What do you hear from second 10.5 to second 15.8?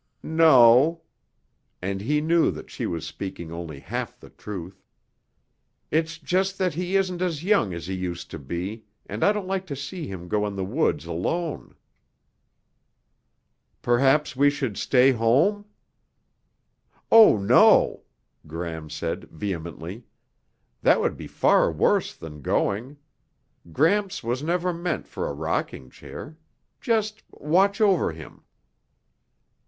the woods alone." "Perhaps we should stay home?"